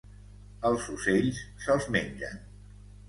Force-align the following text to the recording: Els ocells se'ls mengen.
Els 0.69 0.87
ocells 0.95 1.41
se'ls 1.67 1.87
mengen. 1.97 2.45